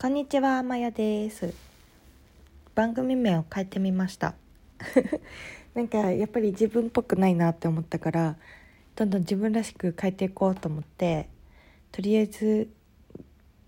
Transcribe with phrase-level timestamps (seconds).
[0.00, 1.52] こんにちは、まやです。
[2.74, 4.34] 番組名を変えてみました。
[5.74, 8.38] なんかやっぱり自分っぽくないなって思ったから、
[8.96, 11.28] どんどん自分らしく変えていこうと思って、
[11.92, 12.70] とりあえず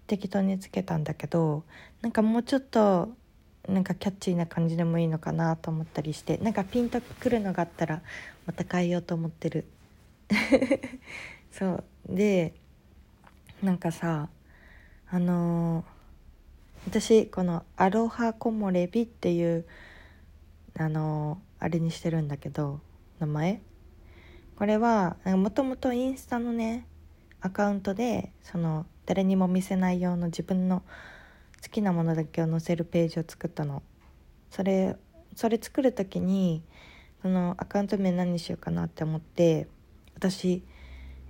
[0.07, 1.65] 適当につけたんだけど、
[2.01, 3.15] なんかもうちょっと
[3.69, 8.01] なんかキャッチーな感じでもいいのかなと思ったりして、なんかピンとくるのがあったら
[8.47, 9.67] また変えようと思ってる。
[11.53, 12.55] そうで
[13.63, 14.31] なんかさ
[15.11, 16.02] あのー
[16.87, 19.65] 私この「アロハ木漏れ日」っていう
[20.77, 22.81] あのあれにしてるんだけど
[23.19, 23.63] 名前。
[24.57, 26.87] これはもともとインスタのね
[27.41, 30.83] アカウントでその誰にも見せない用の自分の
[31.63, 33.83] 好きなものだけを載せるページを作ったの。
[34.51, 34.97] それ
[35.35, 36.63] それ作る時に
[37.23, 39.67] そのアカウント名何にしようかなって思って
[40.15, 40.63] 私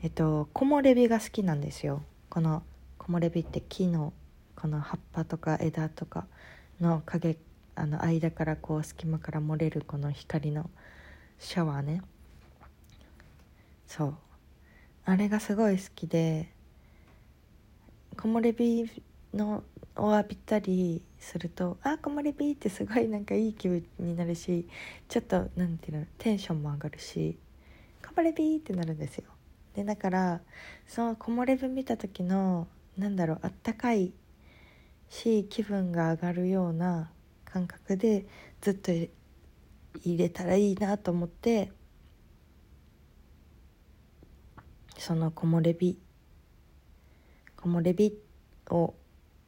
[0.03, 2.03] えっと木漏れ日が好きなんですよ。
[2.29, 2.63] この
[2.99, 4.13] 木漏れ日って木の
[4.57, 6.27] この葉っぱとか枝とか
[6.81, 7.37] の影
[7.75, 10.71] あの間からこう隙間から漏れるこの光の
[11.39, 12.03] シャワーね。
[13.87, 14.15] そう。
[15.05, 16.49] あれがすごい好きで
[18.17, 19.03] 木漏れ日
[19.35, 19.65] の
[19.97, 24.69] を浴びたりするとあ木漏れ日ってすごいなんかいい気分になるし
[25.09, 27.37] ちょっとなんていうのテンションも上がるし
[28.03, 29.25] 木漏れ日ってなるんですよ。
[29.75, 30.41] でだから
[30.87, 34.13] その木漏れ日見た時のなんだろうあったかい
[35.13, 37.11] し気分が上がるような
[37.45, 38.25] 感覚で
[38.63, 39.11] ずっと入
[40.17, 41.71] れたらいいなと思って
[44.97, 45.99] その木漏れ日
[47.57, 48.15] 木漏れ日
[48.71, 48.95] を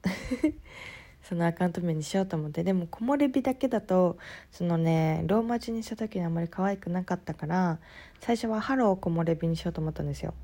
[1.23, 4.19] そのアカウント名にしようと思ってでも木漏れ日だけだと
[4.53, 7.79] そのねローマ字にした時にあまり可愛くなかったから
[8.21, 10.35] 最初は「ハロー木漏れ日」にしようと思ったんですよ。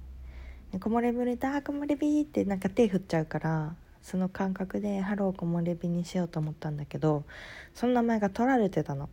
[0.72, 7.24] 木漏れ日で「あ木漏れ日」ってなんか手振っちゃうからその感覚で「ハロー木漏れ日」にしようと思ったんだけど
[7.74, 9.08] その名前が取られてたの。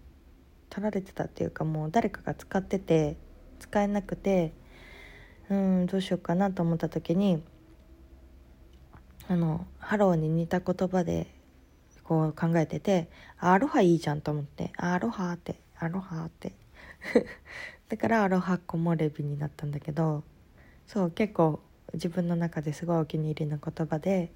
[0.70, 3.16] 取られてたっていうかもう誰かが使ってて
[3.58, 4.54] 使えなくて
[5.50, 7.42] うんどうしようかなと思った時に
[9.30, 11.34] あのハローに似た言葉で
[12.04, 16.54] こう考えててアロハいいじゃんと思って アロハってアロハって。
[17.90, 20.24] だからアロハ木漏れ日になったんだけど
[20.88, 21.62] そう結構
[21.94, 24.34] 自分の中ですごいお気に入りの言葉で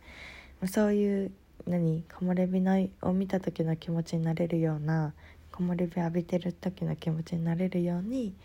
[0.67, 1.31] そういう
[1.66, 5.13] 何木漏れ日のを見た時の気持ちになれるような
[5.55, 8.35] 木漏れ日浴びてる時の気持ちになれるように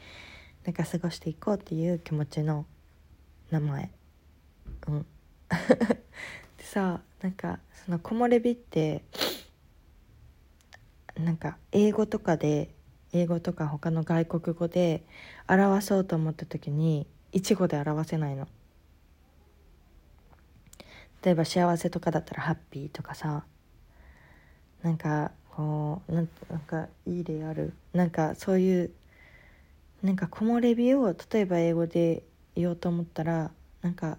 [0.65, 2.67] なんか過ごしていこうっていう気持ちの
[3.51, 3.91] 名前。
[4.89, 5.07] うん。
[6.59, 9.03] でさなんかその木漏れ日って
[11.17, 12.71] なんか英語とかで
[13.13, 15.05] 英語とか他の外国語で
[15.49, 18.49] 表そうと思った時に一語で表せないの。
[21.27, 23.43] 例えば幸せとかだったらハッピーとかさ
[24.85, 27.73] なんかこうなんなんかいい例ある？
[27.93, 28.91] なんかそういう
[30.05, 32.23] なんか木漏れ日を例えば英語で
[32.55, 33.51] 言おうと思ったら
[33.83, 34.19] なんか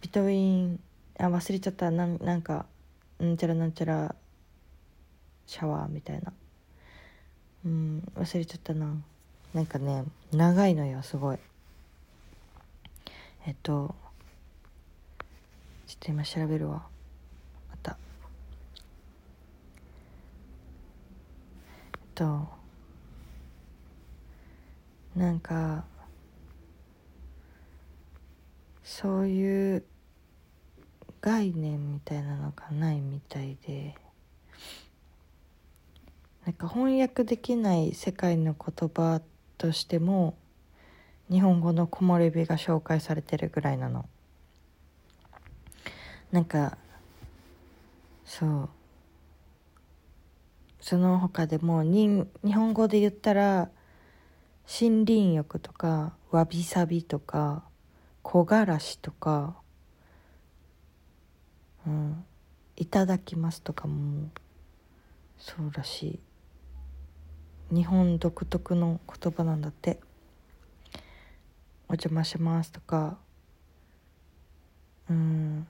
[0.00, 0.80] ビトウィン
[1.16, 1.92] あ忘れちゃった。
[1.92, 2.66] なんなんか
[3.20, 4.16] なんちゃらなんちゃら
[5.46, 6.32] シャワーみたいな。
[7.64, 8.96] うん忘れちゃったな。
[9.54, 11.38] なんかね長いのよすごい。
[13.46, 13.94] えっと
[15.92, 16.86] ちょっと今調べるわ。
[17.68, 17.98] また。
[21.92, 22.48] えっと。
[25.14, 25.84] なんか。
[28.82, 29.84] そういう
[31.20, 33.94] 概念みたいなのがないみたいで。
[36.46, 39.20] なんか翻訳できない世界の言葉
[39.58, 40.38] としても
[41.30, 44.08] 日本語の木漏れ日が紹介されてるぐらいなの。
[46.32, 46.76] なんか
[48.24, 48.68] そう。
[50.80, 53.70] その他でもに日本語で言ったら
[54.80, 57.62] 森林浴とかわびさびとか
[58.24, 59.54] 木枯らしとか
[61.86, 62.24] うん
[62.76, 64.28] いただきますとかも
[65.38, 66.20] そうらし
[67.70, 67.74] い。
[67.74, 70.00] 日本独特の言葉なんだって。
[71.88, 73.18] お邪魔しますとか。
[75.10, 75.66] うん。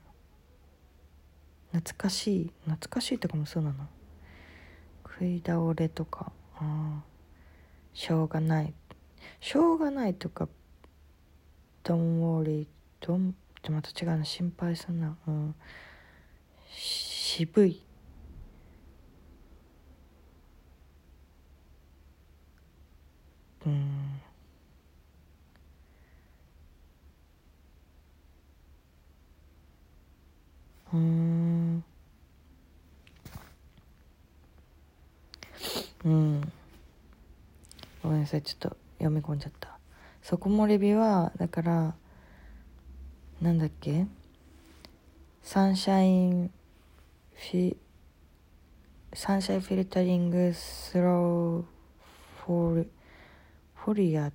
[1.73, 2.53] 懐かしい。
[2.65, 3.71] 懐かしいとかもそうな。
[3.73, 3.89] の
[5.05, 6.31] 食い倒れとか。
[6.57, 7.03] あ
[7.95, 8.75] しょうがない。
[9.41, 10.49] しょうがないとか。
[11.83, 12.67] Don't worry
[13.01, 13.33] don't
[13.63, 14.25] ちょまた違うな。
[14.25, 15.17] 心配すんな。
[15.27, 15.55] うん。
[16.69, 17.83] 渋い。
[23.65, 24.22] うん。
[36.05, 36.53] うん。
[38.03, 38.43] ごめんなさい。
[38.43, 39.79] ちょっと読み込んじゃった。
[40.23, 41.95] そう木漏れ日はだから
[43.41, 44.07] なんだっけ？
[45.43, 46.51] sunshine
[47.35, 51.65] fi sunshine filtering through
[52.41, 52.91] fol
[53.75, 54.33] foliage。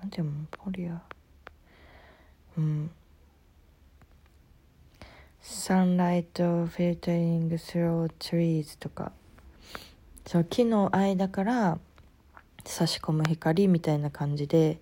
[0.00, 0.32] なんていうの？
[0.62, 1.02] フォリア。
[2.58, 2.90] うん。
[5.40, 9.12] sunlight filtering through trees とか。
[10.26, 11.78] そう木の間から
[12.64, 14.78] 差し込む光みたいな感じで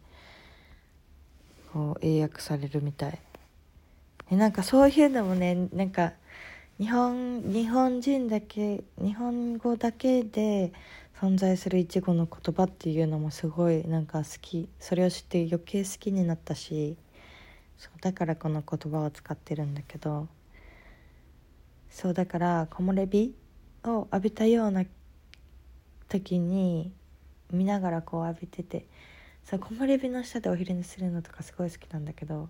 [1.72, 3.18] こう英訳されるみたい。
[4.30, 6.12] でなんかそういうのもねなんか
[6.78, 10.72] 日本日本人だけ日本語だけで
[11.20, 14.68] 存在する一語の言葉っていうのもすごいなんか好き。
[14.78, 16.96] それを知って余計好きになったし
[17.78, 20.28] そうだからこの言葉を使ってるんだけど
[21.90, 23.34] そうだから木漏れ日
[23.84, 24.84] を浴びたような
[26.12, 26.92] 時に
[27.50, 28.86] 見ながらこう浴びてて
[29.44, 32.48] そう木漏れ日の下でお昼寝するのとかすごい好きなんだけど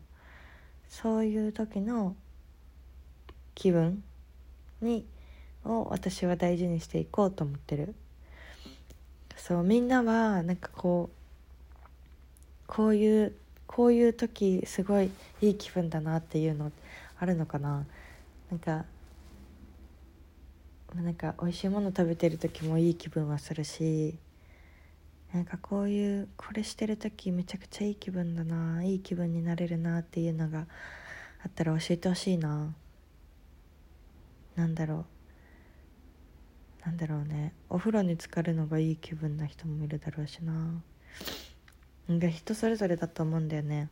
[0.89, 2.17] そういう時の
[3.55, 4.03] 気分
[4.81, 5.07] に
[5.65, 7.95] を私は大事にしていこうと思ってる。
[9.37, 11.87] そうみんなはなんかこう
[12.67, 13.35] こういう
[13.67, 15.11] こういう時すごい
[15.41, 16.71] いい気分だなっていうの
[17.19, 17.87] あるのかな。
[18.51, 18.85] なんか
[20.95, 24.19] なんか美味しいもの食べてる時もいい気分はするし
[25.33, 30.67] なんかこういうこれしてる時めちゃくちゃいい気分だないい気分になれるなっていうのが
[31.45, 32.75] あったら教えてほしいな。
[34.55, 35.07] なんだろ
[36.85, 36.87] う。
[36.87, 37.55] なんだろうね。
[37.71, 40.53] お風呂に浸かるのがいい気分な人もいるだろうしな。
[42.09, 43.89] なんか人それぞれだと思うんだよね。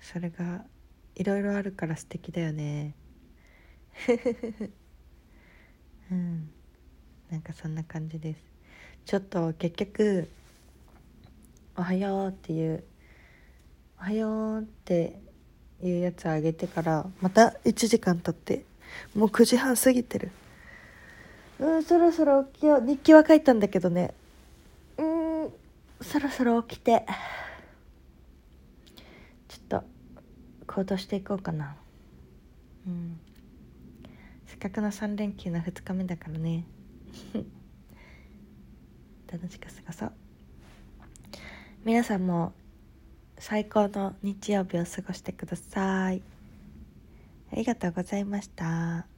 [0.00, 0.64] それが
[1.16, 2.94] いろいろあるから素敵だよね。
[6.10, 6.50] うん。
[7.30, 8.40] なんかそんな感じです。
[9.04, 10.28] ちょっと結局
[11.76, 12.84] 「おはよう」っていう
[13.98, 15.20] 「おはよう」って
[15.82, 18.64] いうやつあげてからまた1時間経って
[19.14, 20.30] もう9時半過ぎてる。
[21.58, 22.80] うんそろそろ起きよう。
[22.80, 24.12] 日記は書いたんだけどね。
[24.98, 25.52] うん
[26.02, 27.06] そろそろ起きて。
[29.48, 29.84] ちょっと
[30.66, 31.76] 行動していこうかな。
[32.86, 33.20] うん。
[34.70, 36.64] くの3連休の2日目だからね。
[39.30, 40.12] 楽しく過ごそう。
[41.84, 42.52] 皆さんも
[43.38, 46.22] 最高の日曜日を過ごしてください。
[47.52, 49.15] ありがとうございました。